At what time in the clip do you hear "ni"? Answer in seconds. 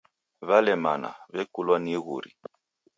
1.83-1.91